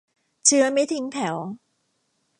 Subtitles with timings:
[0.45, 1.35] เชื้อไม่ทิ้งแถว